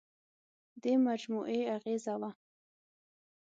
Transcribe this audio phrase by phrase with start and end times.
[0.81, 2.31] دې مجموعې اغېزه وه.